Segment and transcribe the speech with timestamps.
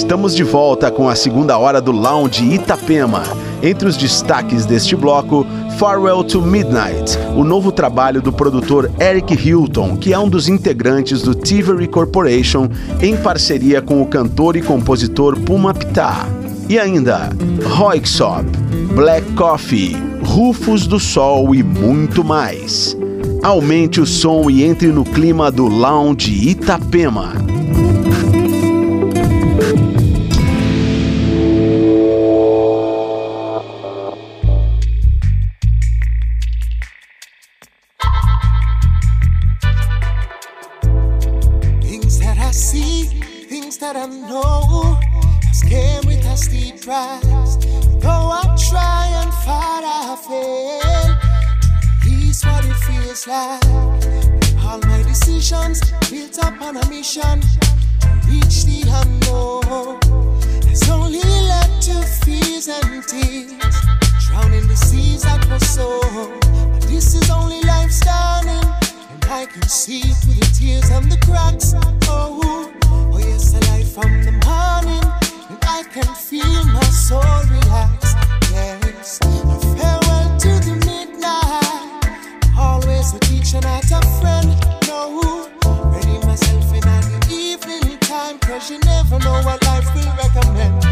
[0.00, 3.22] Estamos de volta com a segunda hora do Lounge Itapema.
[3.62, 5.46] Entre os destaques deste bloco,
[5.78, 11.20] Farewell to Midnight, o novo trabalho do produtor Eric Hilton, que é um dos integrantes
[11.20, 12.66] do Thievery Corporation,
[13.02, 16.26] em parceria com o cantor e compositor Puma Pitá.
[16.66, 17.28] E ainda,
[17.62, 18.46] Roixop,
[18.94, 19.94] Black Coffee,
[20.24, 22.96] Rufos do Sol e muito mais.
[23.42, 27.59] Aumente o som e entre no clima do Lounge Itapema.
[53.30, 53.64] track.
[54.64, 55.80] All my decisions
[56.10, 57.38] built upon a mission
[58.02, 59.98] to reach the unknown.
[60.68, 63.76] Has only led to fears and tears,
[64.26, 66.40] drowning the seas that were sown.
[66.72, 68.66] But this is only life standing,
[69.12, 71.74] and I can see through the tears and the cracks.
[72.08, 75.04] Oh, oh yes, the light from the morning,
[75.50, 77.22] and I can feel my soul
[77.54, 78.14] relax.
[78.50, 79.99] Yes, I felt.
[83.50, 84.48] affection at a friend.
[84.86, 85.48] No,
[85.90, 90.89] ready myself in an evening time, cause you never know what life will recommend.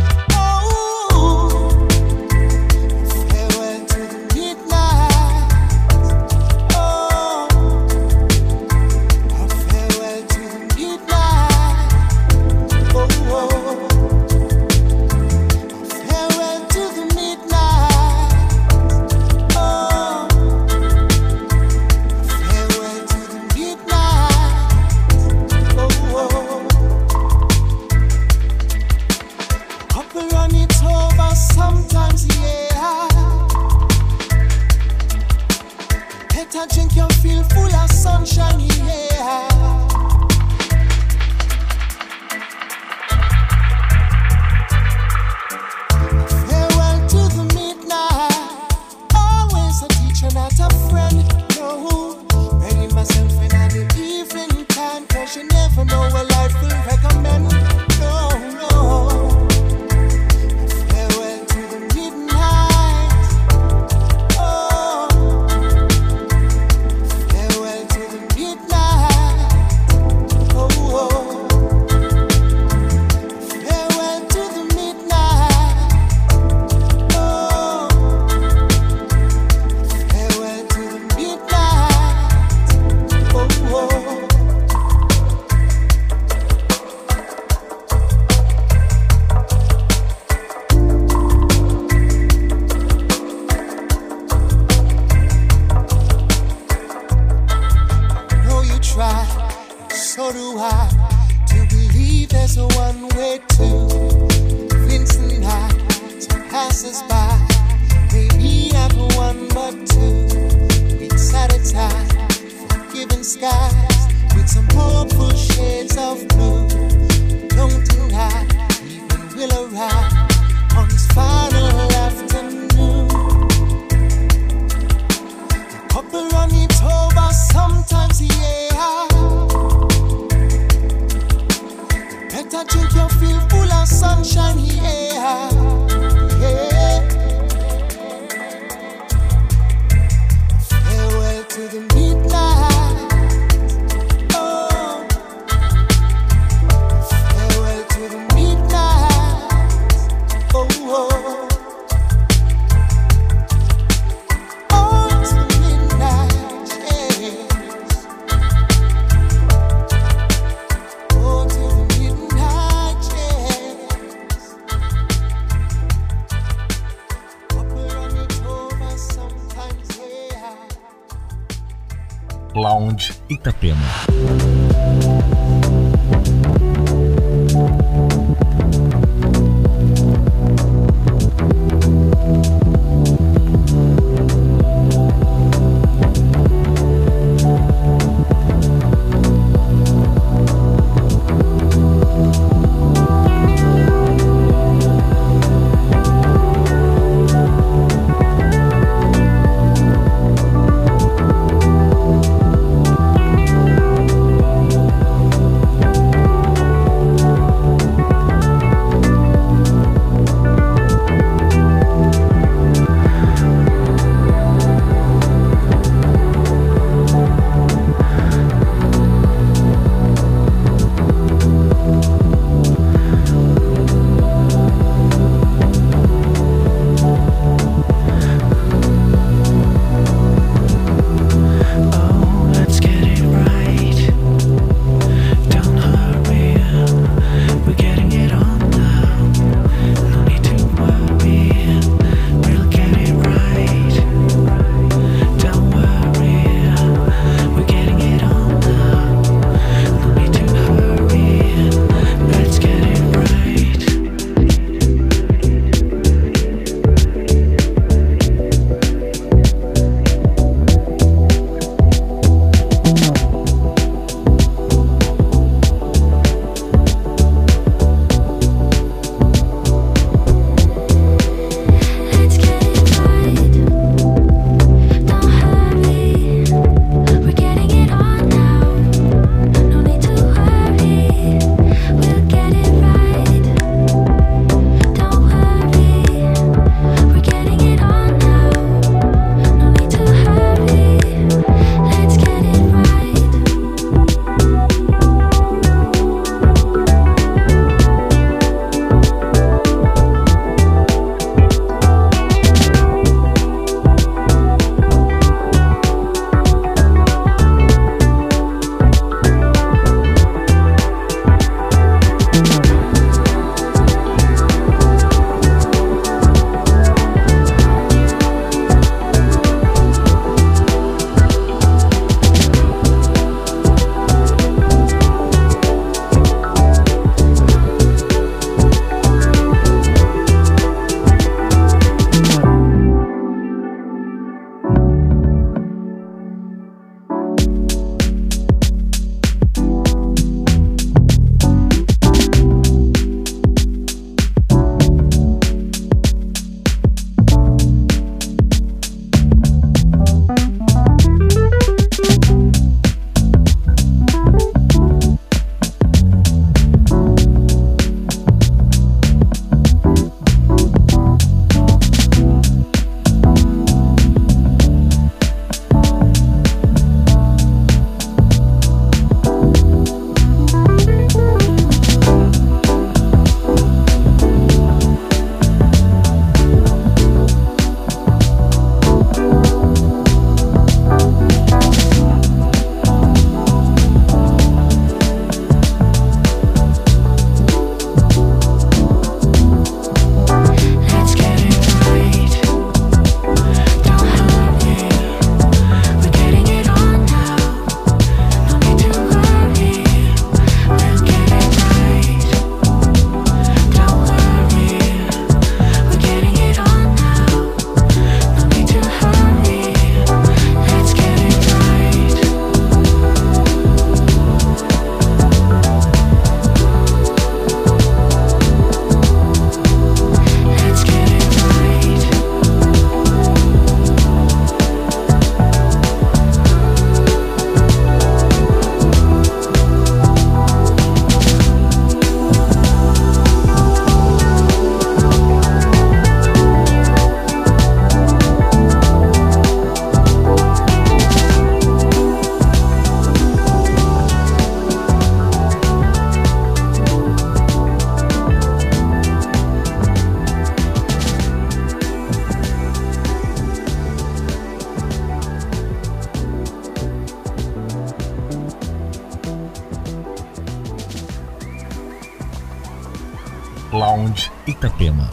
[464.59, 465.09] Itapema.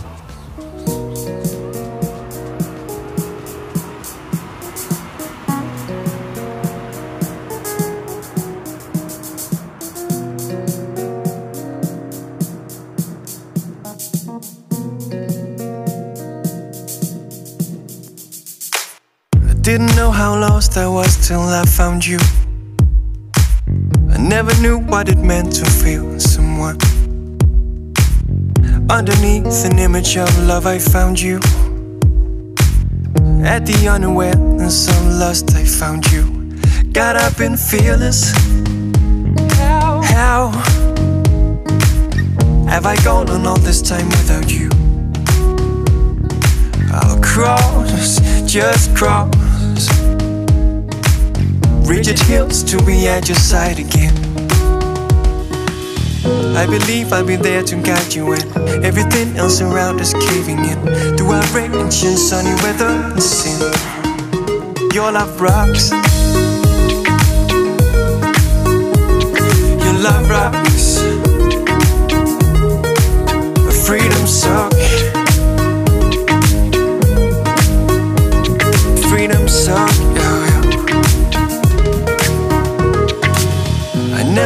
[19.61, 22.17] Didn't know how lost I was till I found you.
[24.11, 26.14] I never knew what it meant to feel.
[28.89, 31.37] Underneath an image of love, I found you.
[33.43, 36.23] At the unawareness of lust, I found you.
[36.91, 38.31] Got up and fearless.
[39.57, 40.01] How?
[40.03, 40.51] How
[42.67, 44.69] have I gone on all this time without you?
[46.93, 49.33] I'll cross, just cross
[51.85, 54.24] rigid hills to be at your side again.
[56.55, 58.41] I believe I'll be there to guide you when
[58.83, 60.79] everything else around is caving in.
[61.17, 63.59] Through our rain and sunny weather and sin,
[64.93, 65.91] your love rocks.
[69.83, 71.24] Your love rocks.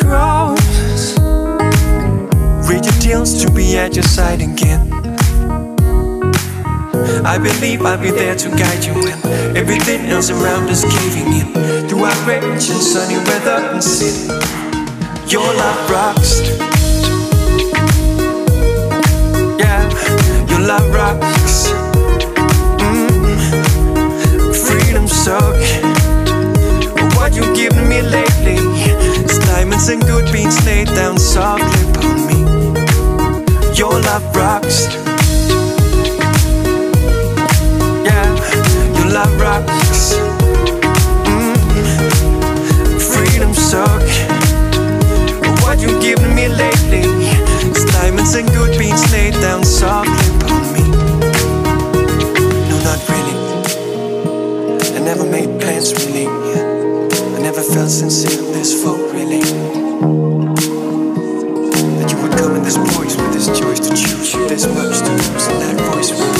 [0.00, 1.18] cross.
[2.68, 4.90] Read your deals to be at your side again.
[7.24, 11.88] I believe I'll be there to guide you when everything else around is caving in.
[11.88, 14.30] Through outrage and sunny weather and sin,
[15.28, 16.40] your love rocks.
[19.62, 19.82] Yeah,
[20.48, 21.68] your love rocks.
[22.82, 24.54] Mm.
[24.66, 25.60] Freedom suck.
[27.16, 28.31] What you giving me lately?
[29.82, 32.38] Diamonds and good beans laid down softly upon me.
[33.74, 34.86] Your love rocks.
[38.06, 38.28] Yeah,
[38.96, 40.14] your love rocks.
[41.26, 41.56] Mm.
[43.12, 44.06] Freedom suck.
[45.62, 47.02] What you giving me lately?
[47.68, 50.84] It's diamonds and good beans laid down softly upon me.
[52.68, 53.36] No, not really.
[54.94, 56.28] I never made plans really.
[56.28, 59.61] I never felt sincere this full really.
[64.00, 66.31] You this much to lose in that voice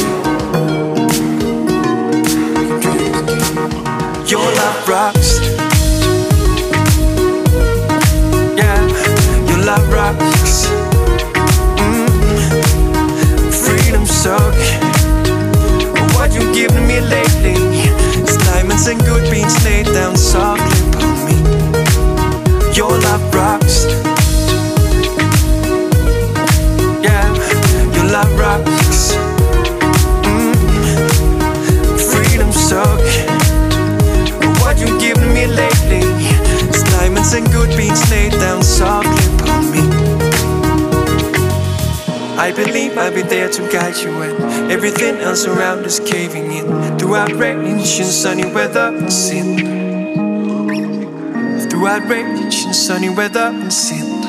[52.09, 54.25] Rain and sunny weather and sin.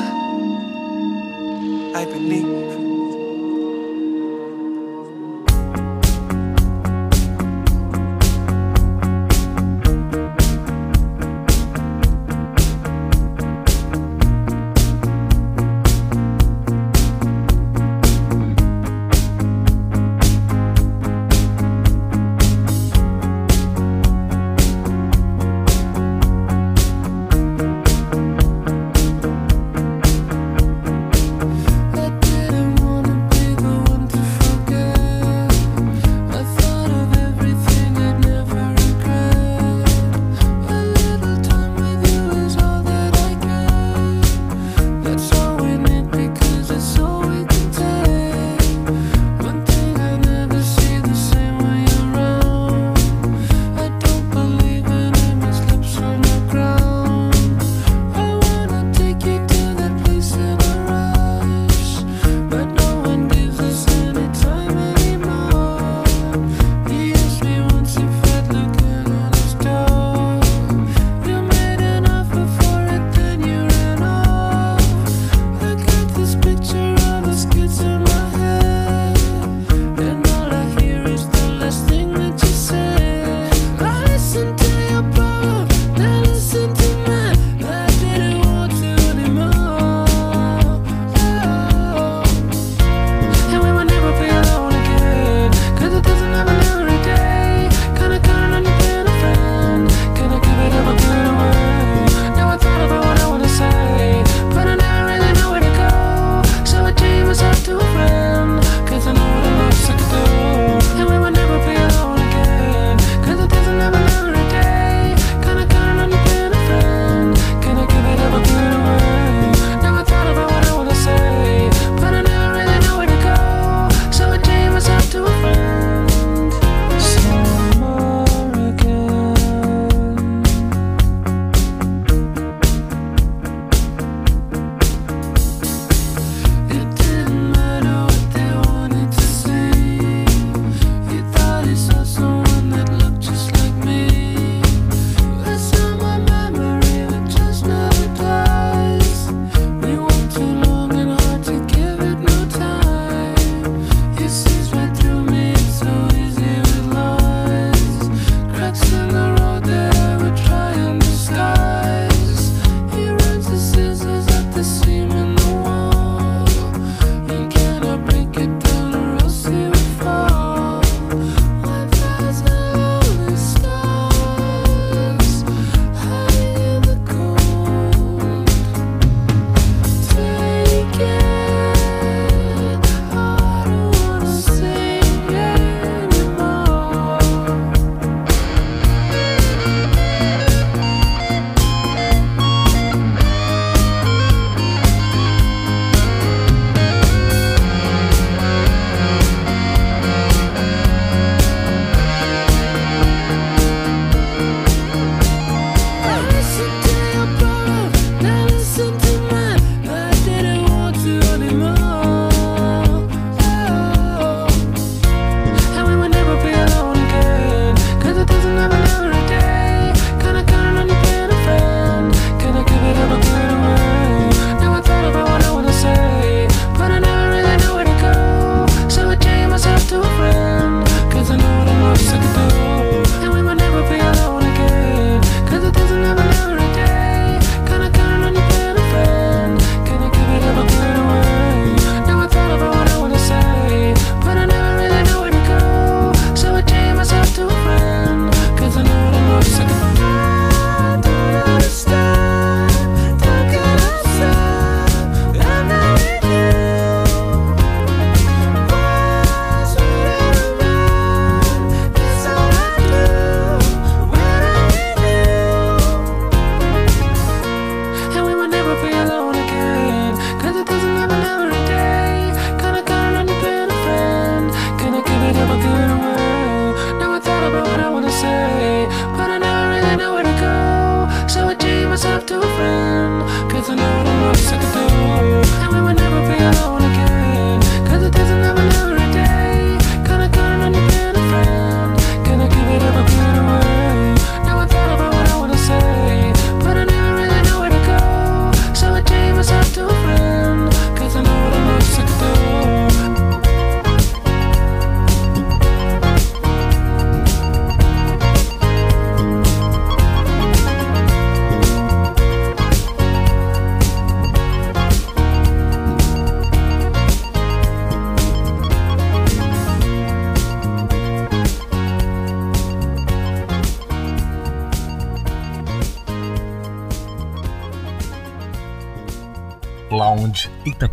[1.94, 2.83] I believe.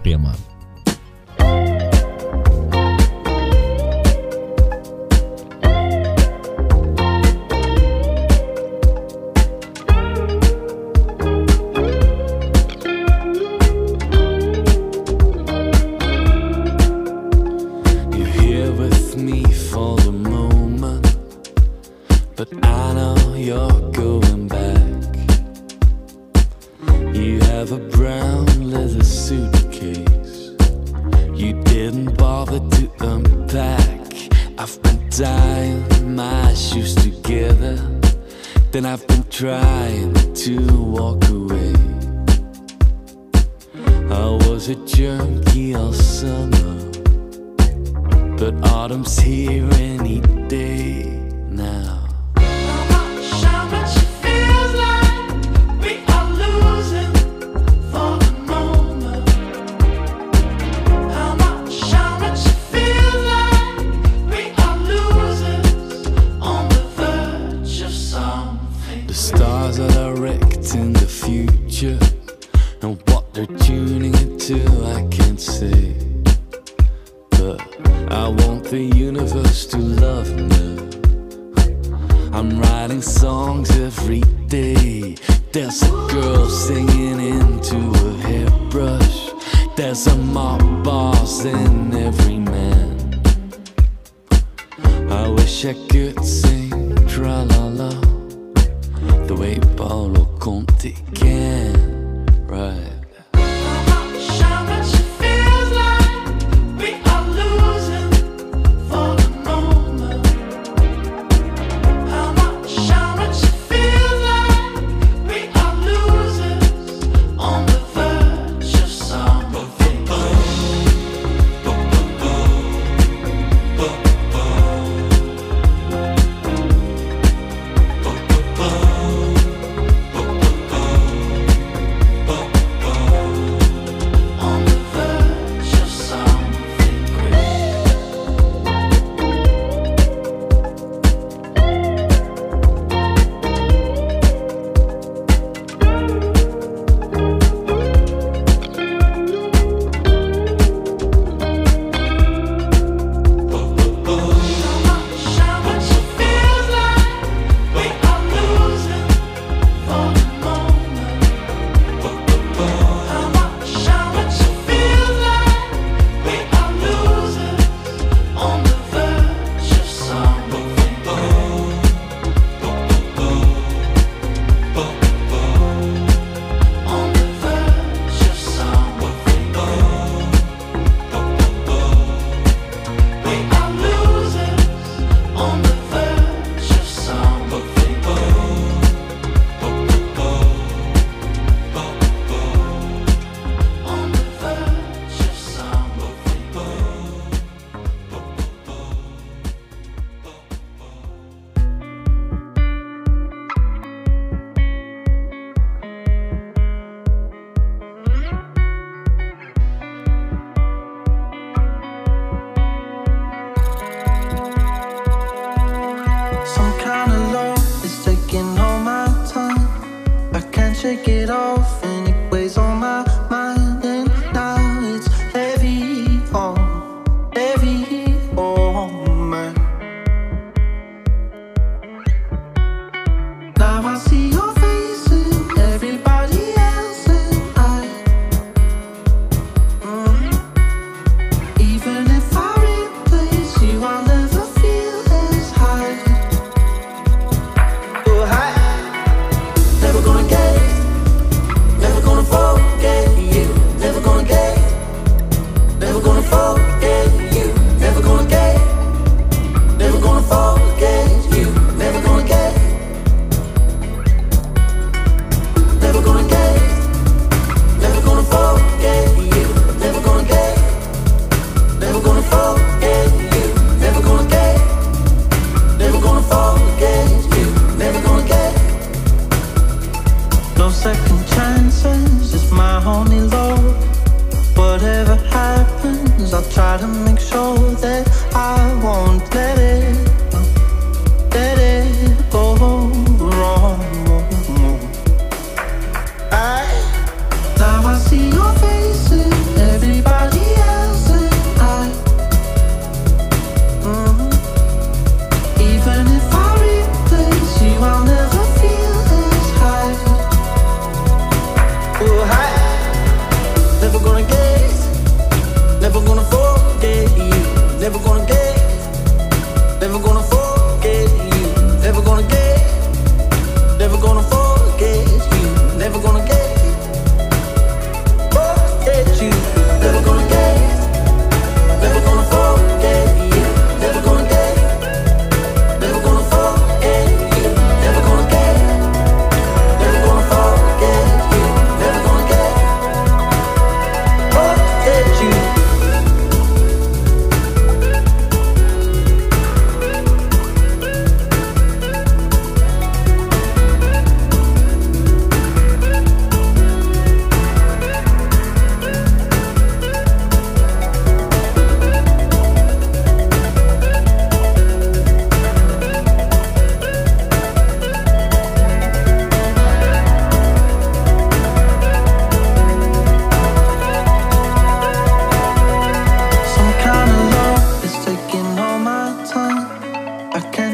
[0.03, 0.35] tema.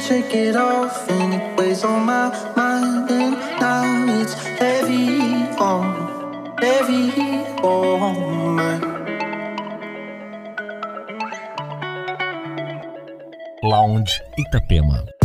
[0.08, 5.20] shake it off and it weighs on my mind and now it's heavy
[5.60, 7.12] on, heavy
[7.62, 8.80] on my.
[13.64, 15.17] Lounge Itapema.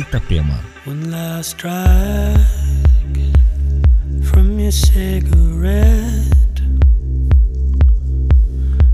[0.00, 0.56] Itapema.
[0.86, 2.38] One last drag
[4.30, 6.56] from your cigarette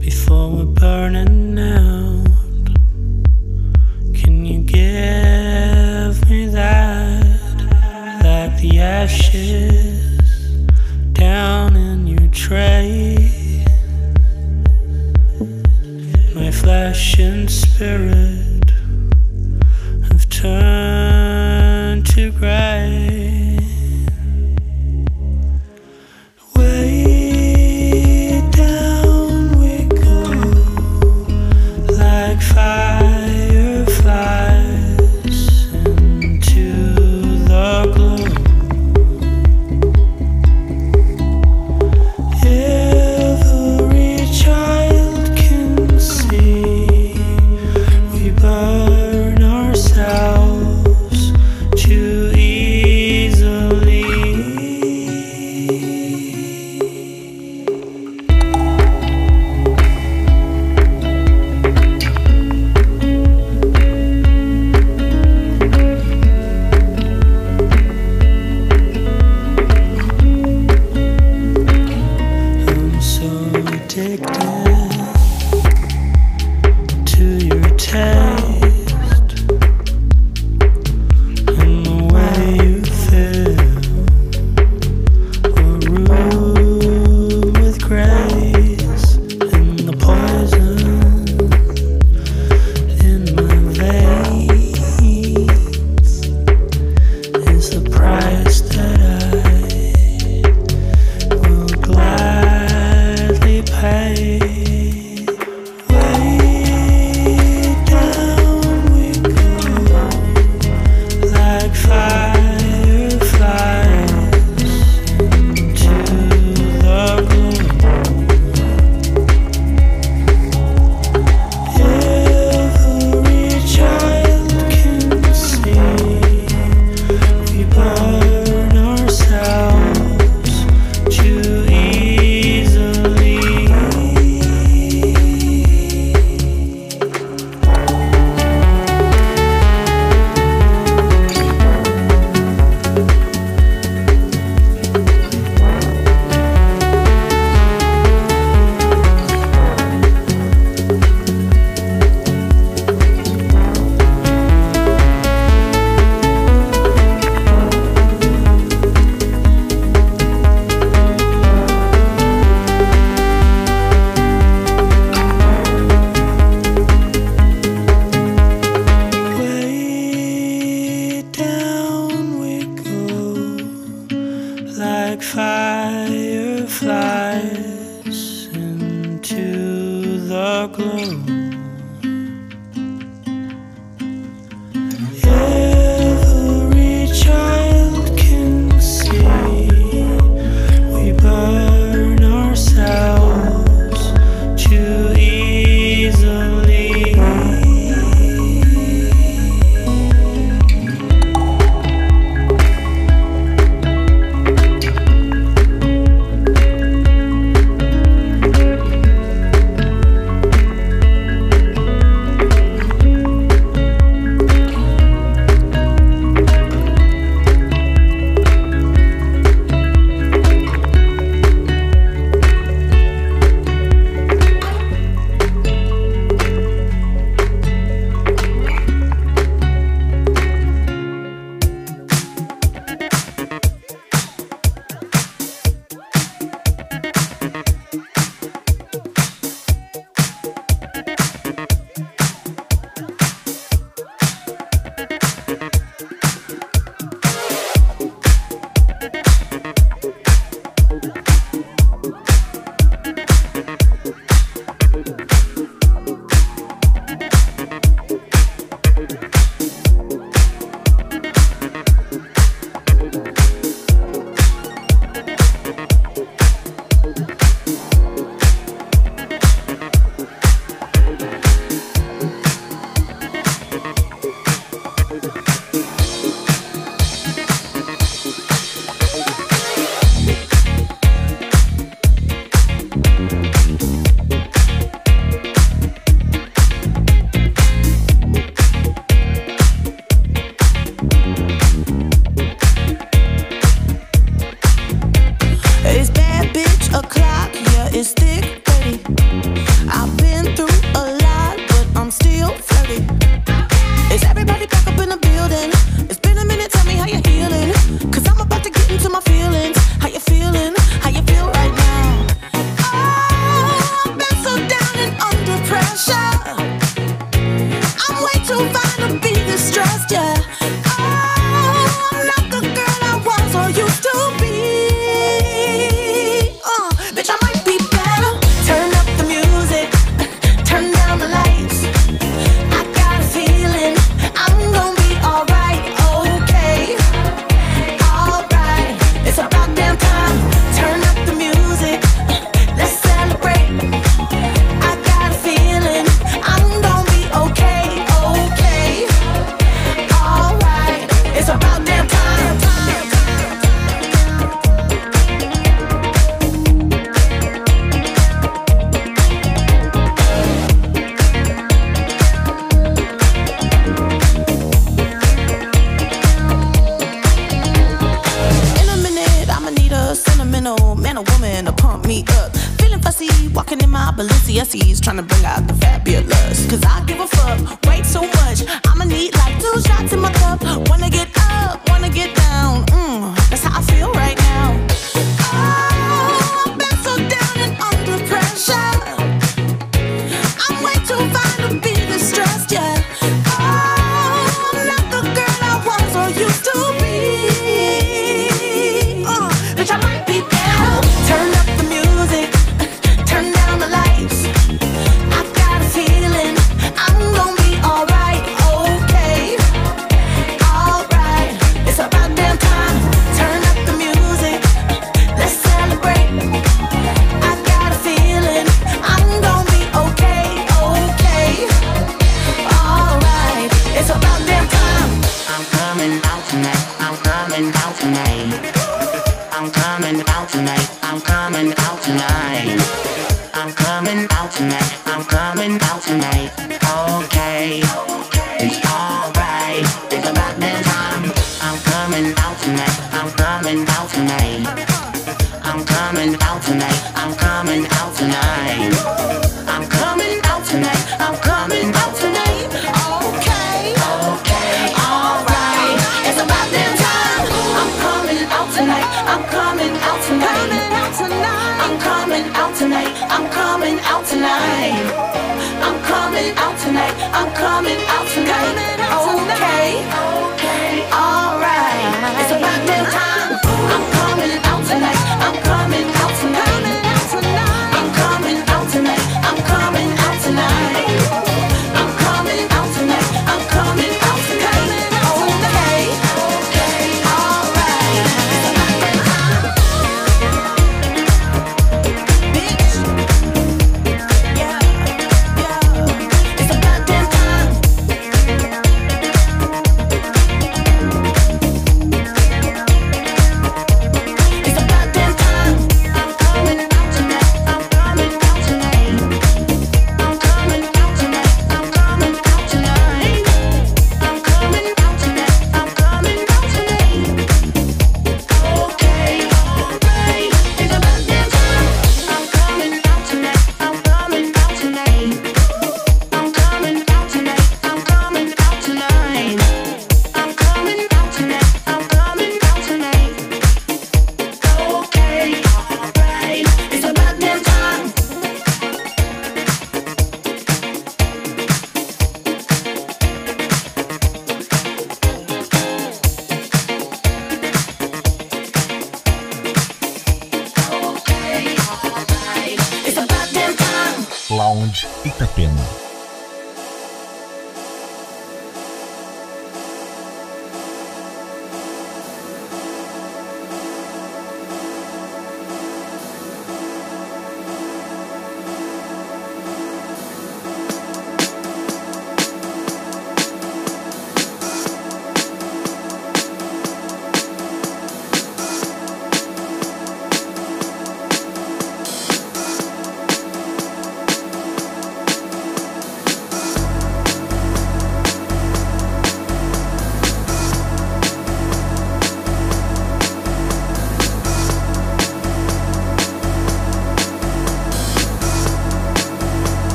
[0.00, 2.66] before we're burning out.
[4.12, 7.22] Can you give me that?
[8.24, 10.02] Like the ashes
[11.12, 13.30] down in your tray.
[16.34, 18.47] My flesh and spirit.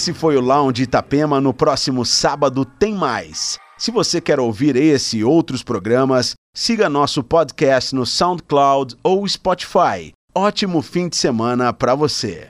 [0.00, 1.42] Esse foi o Lounge Itapema.
[1.42, 3.58] No próximo sábado tem mais.
[3.76, 10.14] Se você quer ouvir esse e outros programas, siga nosso podcast no SoundCloud ou Spotify.
[10.34, 12.48] Ótimo fim de semana para você.